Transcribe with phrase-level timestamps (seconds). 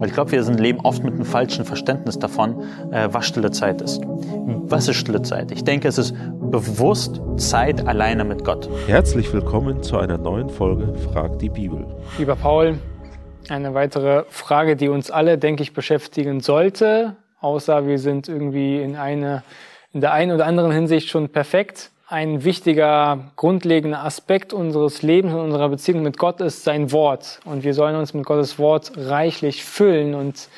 [0.00, 3.50] Weil ich glaube, wir sind, leben oft mit einem falschen Verständnis davon, äh, was stille
[3.50, 4.00] Zeit ist.
[4.06, 5.50] Was ist stille Zeit?
[5.50, 8.70] Ich denke, es ist bewusst Zeit alleine mit Gott.
[8.86, 11.84] Herzlich willkommen zu einer neuen Folge Frag die Bibel.
[12.16, 12.78] Lieber Paul,
[13.50, 18.96] eine weitere Frage, die uns alle, denke ich, beschäftigen sollte, außer wir sind irgendwie in,
[18.96, 19.42] eine,
[19.92, 25.40] in der einen oder anderen Hinsicht schon perfekt ein wichtiger, grundlegender Aspekt unseres Lebens und
[25.40, 27.38] unserer Beziehung mit Gott ist sein Wort.
[27.44, 30.48] Und wir sollen uns mit Gottes Wort reichlich füllen und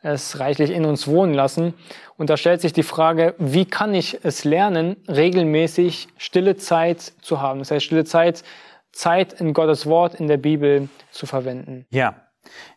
[0.00, 1.74] es reichlich in uns wohnen lassen.
[2.16, 7.42] Und da stellt sich die Frage, wie kann ich es lernen, regelmäßig stille Zeit zu
[7.42, 7.58] haben?
[7.58, 8.42] Das heißt, stille Zeit,
[8.90, 11.84] Zeit in Gottes Wort, in der Bibel zu verwenden.
[11.90, 12.14] Ja,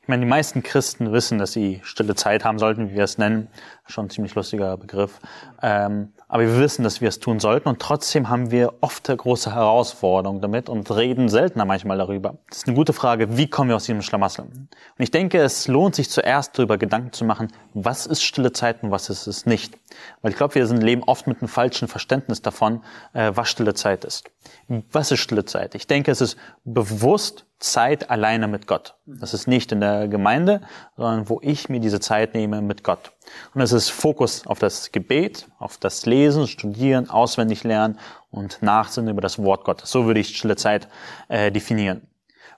[0.06, 3.18] ich meine, die meisten Christen wissen, dass sie stille Zeit haben sollten, wie wir es
[3.18, 3.48] nennen.
[3.88, 5.20] Schon ein ziemlich lustiger Begriff.
[5.64, 9.56] Ähm, aber wir wissen, dass wir es tun sollten und trotzdem haben wir oft große
[9.56, 12.36] Herausforderungen damit und reden seltener manchmal darüber.
[12.50, 14.46] Das ist eine gute Frage, wie kommen wir aus diesem Schlamassel?
[14.46, 14.70] Und
[15.00, 18.92] ich denke, es lohnt sich zuerst darüber Gedanken zu machen, was ist stille Zeit und
[18.92, 19.76] was ist es nicht.
[20.22, 22.84] Weil ich glaube, wir sind, leben oft mit einem falschen Verständnis davon,
[23.14, 24.30] äh, was stille Zeit ist.
[24.68, 25.74] Was ist stille Zeit?
[25.74, 28.96] Ich denke, es ist bewusst Zeit alleine mit Gott.
[29.06, 30.62] Das ist nicht in der Gemeinde,
[30.96, 33.12] sondern wo ich mir diese Zeit nehme mit Gott.
[33.54, 38.00] Und es ist Fokus auf das Gebet, auf das Lesen, Studieren, auswendig lernen
[38.32, 39.92] und Nachsinnen über das Wort Gottes.
[39.92, 40.88] So würde ich stille Zeit
[41.28, 42.08] äh, definieren.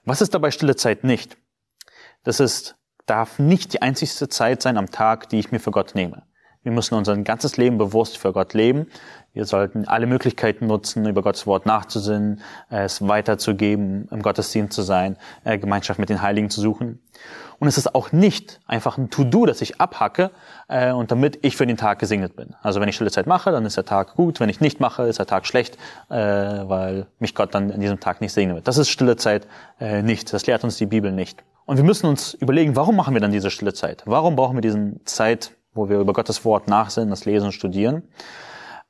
[0.04, 1.36] Was ist dabei stille Zeit nicht?
[2.24, 5.94] Das ist, darf nicht die einzigste Zeit sein am Tag, die ich mir für Gott
[5.94, 6.22] nehme.
[6.62, 8.88] Wir müssen unser ganzes Leben bewusst für Gott leben.
[9.38, 15.16] Wir sollten alle Möglichkeiten nutzen, über Gottes Wort nachzusinnen, es weiterzugeben, im Gottesdienst zu sein,
[15.44, 17.00] äh, Gemeinschaft mit den Heiligen zu suchen.
[17.60, 20.32] Und es ist auch nicht einfach ein To-Do, das ich abhacke
[20.66, 22.56] äh, und damit ich für den Tag gesegnet bin.
[22.62, 24.40] Also wenn ich stille Zeit mache, dann ist der Tag gut.
[24.40, 25.78] Wenn ich nicht mache, ist der Tag schlecht,
[26.10, 28.66] äh, weil mich Gott dann in diesem Tag nicht segnen wird.
[28.66, 29.46] Das ist stille Zeit
[29.78, 30.32] nicht.
[30.32, 31.44] Das lehrt uns die Bibel nicht.
[31.64, 34.02] Und wir müssen uns überlegen, warum machen wir dann diese stille Zeit?
[34.04, 38.02] Warum brauchen wir diesen Zeit wo wir über Gottes Wort nachsinnen, das Lesen und Studieren.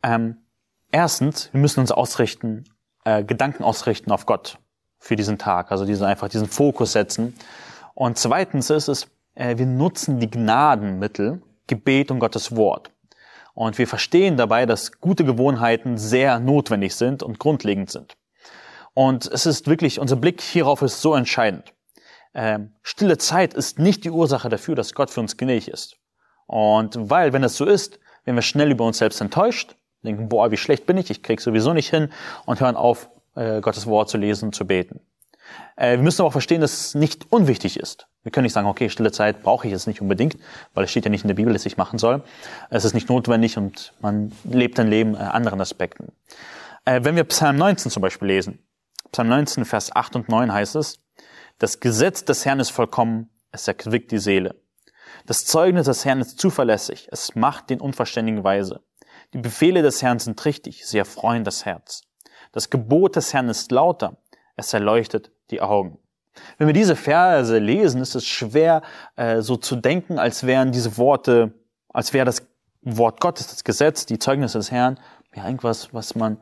[0.02, 0.38] Ähm,
[0.90, 2.64] erstens, wir müssen uns ausrichten,
[3.04, 4.58] äh, Gedanken ausrichten auf Gott
[4.98, 7.34] für diesen Tag, also diesen, einfach diesen Fokus setzen.
[7.94, 12.90] Und zweitens ist es, äh, wir nutzen die Gnadenmittel, Gebet und Gottes Wort.
[13.54, 18.16] Und wir verstehen dabei, dass gute Gewohnheiten sehr notwendig sind und grundlegend sind.
[18.94, 21.72] Und es ist wirklich, unser Blick hierauf ist so entscheidend.
[22.34, 25.96] Ähm, stille Zeit ist nicht die Ursache dafür, dass Gott für uns gnädig ist.
[26.46, 30.50] Und weil, wenn es so ist, werden wir schnell über uns selbst enttäuscht, denken, boah,
[30.50, 32.10] wie schlecht bin ich, ich krieg sowieso nicht hin
[32.46, 35.00] und hören auf, äh, Gottes Wort zu lesen und zu beten.
[35.76, 38.08] Äh, wir müssen aber auch verstehen, dass es nicht unwichtig ist.
[38.22, 40.36] Wir können nicht sagen, okay, stille Zeit brauche ich jetzt nicht unbedingt,
[40.74, 42.22] weil es steht ja nicht in der Bibel, dass ich machen soll.
[42.70, 46.12] Es ist nicht notwendig und man lebt ein Leben äh, anderen Aspekten.
[46.84, 48.58] Äh, wenn wir Psalm 19 zum Beispiel lesen,
[49.12, 51.00] Psalm 19, Vers 8 und 9 heißt es,
[51.58, 54.56] das Gesetz des Herrn ist vollkommen, es erquickt die Seele.
[55.26, 58.80] Das Zeugnis des Herrn ist zuverlässig, es macht den Unverständigen weise.
[59.34, 62.02] Die Befehle des Herrn sind richtig, sie erfreuen das Herz.
[62.52, 64.16] Das Gebot des Herrn ist lauter,
[64.56, 65.98] es erleuchtet die Augen.
[66.56, 68.82] Wenn wir diese Verse lesen, ist es schwer,
[69.16, 71.52] äh, so zu denken, als wären diese Worte,
[71.88, 72.46] als wäre das
[72.82, 74.98] Wort Gottes, das Gesetz, die Zeugnisse des Herrn,
[75.34, 76.38] ja irgendwas, was man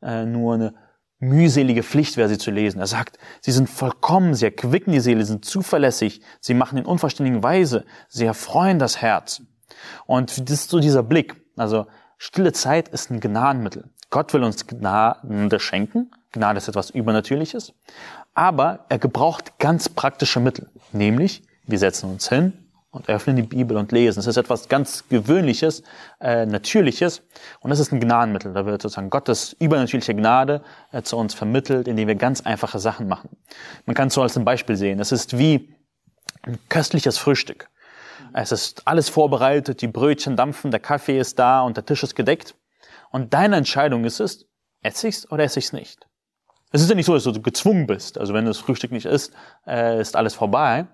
[0.00, 0.74] äh, nur eine
[1.18, 2.80] mühselige Pflicht wäre, sie zu lesen.
[2.80, 7.42] Er sagt, sie sind vollkommen, sie erquicken die Seele, sind zuverlässig, sie machen in unverständigen
[7.42, 9.42] Weise, sie erfreuen das Herz.
[10.06, 11.36] Und das ist so dieser Blick.
[11.56, 11.86] Also
[12.22, 13.90] stille Zeit ist ein Gnadenmittel.
[14.10, 16.10] Gott will uns Gnade schenken.
[16.32, 17.72] Gnade ist etwas Übernatürliches.
[18.34, 20.70] Aber er gebraucht ganz praktische Mittel.
[20.92, 22.52] Nämlich, wir setzen uns hin,
[22.92, 24.20] und öffnen die Bibel und lesen.
[24.20, 25.82] Es ist etwas ganz Gewöhnliches,
[26.20, 27.22] äh, Natürliches
[27.60, 28.52] und das ist ein Gnadenmittel.
[28.52, 30.62] Da wird sozusagen Gottes übernatürliche Gnade
[30.92, 33.30] äh, zu uns vermittelt, indem wir ganz einfache Sachen machen.
[33.86, 35.00] Man kann es so als ein Beispiel sehen.
[35.00, 35.74] Es ist wie
[36.42, 37.70] ein köstliches Frühstück.
[38.34, 42.14] Es ist alles vorbereitet, die Brötchen dampfen, der Kaffee ist da und der Tisch ist
[42.14, 42.54] gedeckt.
[43.10, 44.46] Und deine Entscheidung ist es,
[44.82, 46.06] esse ich's oder esse ich's nicht.
[46.70, 48.18] Es ist ja nicht so, dass du gezwungen bist.
[48.18, 49.32] Also wenn du das Frühstück nicht isst,
[49.66, 50.86] äh, ist alles vorbei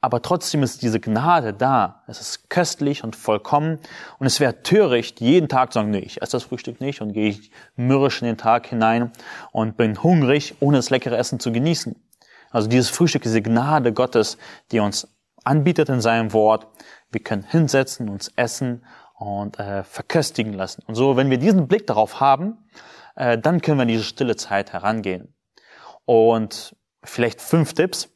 [0.00, 2.04] aber trotzdem ist diese Gnade da.
[2.06, 3.80] Es ist köstlich und vollkommen
[4.18, 7.12] und es wäre töricht, jeden Tag zu sagen, nee, ich esse das Frühstück nicht und
[7.12, 7.36] gehe
[7.76, 9.10] mürrisch in den Tag hinein
[9.52, 11.96] und bin hungrig, ohne das leckere Essen zu genießen.
[12.50, 14.38] Also dieses Frühstück, diese Gnade Gottes,
[14.70, 15.08] die uns
[15.46, 16.66] anbietet in seinem Wort.
[17.10, 18.84] Wir können hinsetzen, uns essen
[19.14, 20.82] und äh, verköstigen lassen.
[20.86, 22.68] Und so, wenn wir diesen Blick darauf haben,
[23.14, 25.34] äh, dann können wir in diese stille Zeit herangehen.
[26.04, 28.10] Und vielleicht fünf Tipps,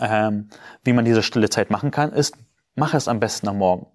[0.00, 0.48] ähm,
[0.84, 2.36] wie man diese stille Zeit machen kann, ist,
[2.74, 3.86] mach es am besten am Morgen.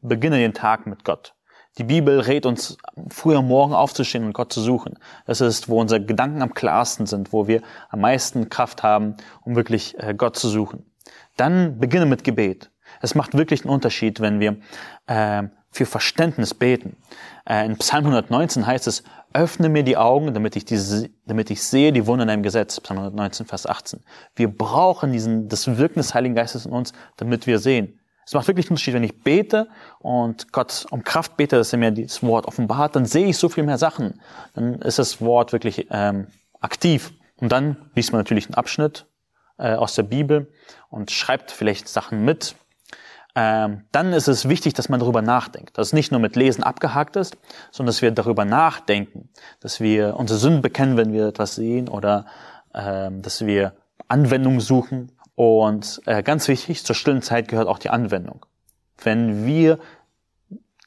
[0.00, 1.34] Beginne den Tag mit Gott.
[1.78, 2.78] Die Bibel rät uns,
[3.10, 4.98] früh am Morgen aufzustehen und Gott zu suchen.
[5.26, 9.54] Das ist, wo unsere Gedanken am klarsten sind, wo wir am meisten Kraft haben, um
[9.54, 10.90] wirklich äh, Gott zu suchen.
[11.36, 12.70] Dann beginne mit Gebet.
[13.00, 14.56] Es macht wirklich einen Unterschied, wenn wir
[15.06, 16.96] äh, für Verständnis beten.
[17.48, 21.62] Äh, in Psalm 119 heißt es, öffne mir die Augen, damit ich, diese, damit ich
[21.62, 22.80] sehe die Wunder in deinem Gesetz.
[22.80, 24.00] Psalm 119, Vers 18.
[24.34, 28.00] Wir brauchen diesen, das Wirken des Heiligen Geistes in uns, damit wir sehen.
[28.26, 29.68] Es macht wirklich einen Unterschied, wenn ich bete
[29.98, 33.48] und Gott um Kraft bete, dass er mir das Wort offenbart, dann sehe ich so
[33.48, 34.20] viel mehr Sachen.
[34.54, 36.26] Dann ist das Wort wirklich ähm,
[36.60, 37.12] aktiv.
[37.38, 39.06] Und dann liest man natürlich einen Abschnitt
[39.60, 40.52] äh, aus der Bibel
[40.88, 42.54] und schreibt vielleicht Sachen mit,
[43.36, 45.78] ähm, dann ist es wichtig, dass man darüber nachdenkt.
[45.78, 47.36] Dass es nicht nur mit Lesen abgehakt ist,
[47.70, 49.28] sondern dass wir darüber nachdenken,
[49.60, 52.26] dass wir unsere Sünden bekennen, wenn wir etwas sehen oder
[52.74, 53.74] ähm, dass wir
[54.08, 55.12] Anwendung suchen.
[55.36, 58.44] Und äh, ganz wichtig, zur stillen Zeit gehört auch die Anwendung.
[59.02, 59.78] Wenn wir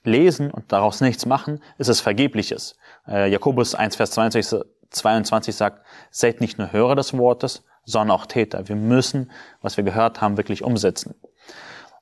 [0.03, 2.75] lesen und daraus nichts machen, ist es vergebliches.
[3.07, 8.25] Äh, Jakobus 1, Vers 22, 22 sagt, seid nicht nur Hörer des Wortes, sondern auch
[8.25, 8.67] Täter.
[8.67, 9.31] Wir müssen,
[9.61, 11.15] was wir gehört haben, wirklich umsetzen.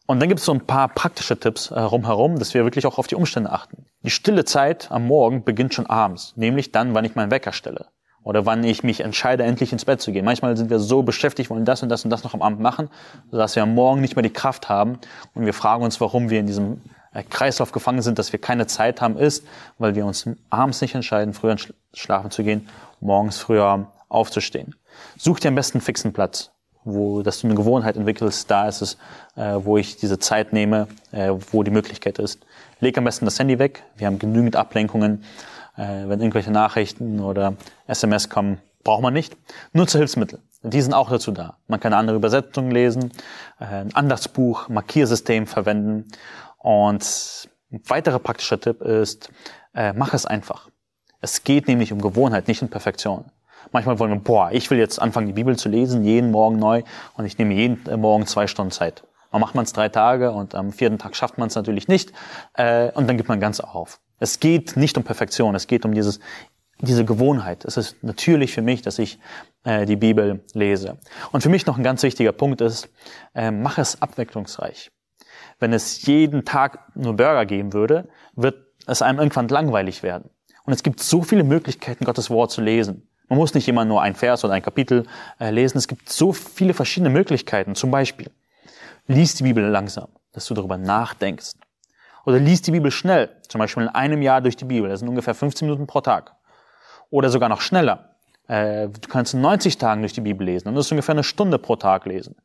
[0.07, 2.97] Und dann gibt es so ein paar praktische Tipps äh, rumherum, dass wir wirklich auch
[2.97, 3.85] auf die Umstände achten.
[4.03, 7.85] Die stille Zeit am Morgen beginnt schon abends, nämlich dann, wann ich meinen Wecker stelle.
[8.23, 10.25] Oder wann ich mich entscheide, endlich ins Bett zu gehen.
[10.25, 12.89] Manchmal sind wir so beschäftigt, wollen das und das und das noch am Abend machen,
[13.31, 14.99] dass wir am Morgen nicht mehr die Kraft haben.
[15.33, 16.81] Und wir fragen uns, warum wir in diesem
[17.13, 19.45] äh, Kreislauf gefangen sind, dass wir keine Zeit haben, ist,
[19.79, 21.55] weil wir uns abends nicht entscheiden, früher
[21.93, 22.67] schlafen zu gehen,
[22.99, 24.75] morgens früher aufzustehen.
[25.17, 26.51] Such dir am besten einen fixen Platz
[26.83, 28.97] wo dass du eine Gewohnheit entwickelst, da ist es,
[29.35, 32.45] äh, wo ich diese Zeit nehme, äh, wo die Möglichkeit ist.
[32.79, 33.83] Leg am besten das Handy weg.
[33.95, 35.23] Wir haben genügend Ablenkungen.
[35.77, 37.55] Äh, wenn irgendwelche Nachrichten oder
[37.87, 39.37] SMS kommen, braucht man nicht.
[39.73, 40.39] Nutze Hilfsmittel.
[40.63, 41.57] Die sind auch dazu da.
[41.67, 43.11] Man kann andere Übersetzungen lesen,
[43.59, 46.07] äh, ein Andachtsbuch, Markiersystem verwenden.
[46.57, 49.29] Und ein weiterer praktischer Tipp ist,
[49.73, 50.69] äh, mach es einfach.
[51.21, 53.25] Es geht nämlich um Gewohnheit, nicht um Perfektion.
[53.71, 56.83] Manchmal wollen wir, boah, ich will jetzt anfangen, die Bibel zu lesen, jeden Morgen neu
[57.15, 59.03] und ich nehme jeden äh, Morgen zwei Stunden Zeit.
[59.31, 62.11] Man macht man es drei Tage und am vierten Tag schafft man es natürlich nicht
[62.55, 63.99] äh, und dann gibt man ganz auf.
[64.19, 66.19] Es geht nicht um Perfektion, es geht um dieses,
[66.79, 67.63] diese Gewohnheit.
[67.63, 69.19] Es ist natürlich für mich, dass ich
[69.63, 70.97] äh, die Bibel lese.
[71.31, 72.89] Und für mich noch ein ganz wichtiger Punkt ist,
[73.33, 74.91] äh, mach es abwechslungsreich.
[75.59, 80.29] Wenn es jeden Tag nur Burger geben würde, wird es einem irgendwann langweilig werden.
[80.65, 83.07] Und es gibt so viele Möglichkeiten, Gottes Wort zu lesen.
[83.31, 85.05] Man muss nicht immer nur ein Vers oder ein Kapitel
[85.39, 85.77] äh, lesen.
[85.77, 87.75] Es gibt so viele verschiedene Möglichkeiten.
[87.75, 88.29] Zum Beispiel,
[89.07, 91.53] liest die Bibel langsam, dass du darüber nachdenkst.
[92.25, 94.89] Oder liest die Bibel schnell, zum Beispiel in einem Jahr durch die Bibel.
[94.89, 96.35] Das sind ungefähr 15 Minuten pro Tag.
[97.09, 98.17] Oder sogar noch schneller.
[98.49, 100.67] Äh, du kannst in 90 Tagen durch die Bibel lesen.
[100.67, 102.35] Und das ist ungefähr eine Stunde pro Tag lesen.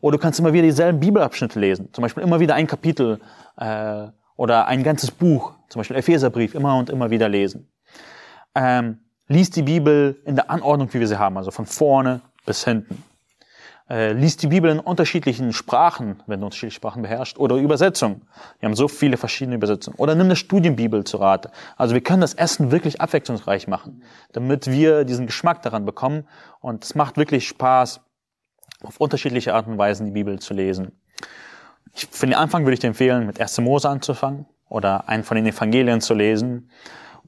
[0.00, 1.92] Oder du kannst immer wieder dieselben Bibelabschnitte lesen.
[1.92, 3.18] Zum Beispiel immer wieder ein Kapitel
[3.56, 4.06] äh,
[4.36, 7.68] oder ein ganzes Buch, zum Beispiel Epheserbrief, immer und immer wieder lesen.
[8.54, 9.00] Ähm,
[9.30, 13.04] Lies die Bibel in der Anordnung, wie wir sie haben, also von vorne bis hinten.
[13.88, 18.22] Äh, lies die Bibel in unterschiedlichen Sprachen, wenn du unterschiedliche Sprachen beherrschst, oder Übersetzungen.
[18.58, 19.96] Wir haben so viele verschiedene Übersetzungen.
[19.98, 21.52] Oder nimm eine Studienbibel zu Rate.
[21.76, 26.26] Also wir können das Essen wirklich abwechslungsreich machen, damit wir diesen Geschmack daran bekommen.
[26.58, 28.00] Und es macht wirklich Spaß,
[28.82, 30.90] auf unterschiedliche Art und Weisen die Bibel zu lesen.
[31.94, 33.58] Ich, für den Anfang würde ich dir empfehlen, mit 1.
[33.60, 36.68] Mose anzufangen oder einen von den Evangelien zu lesen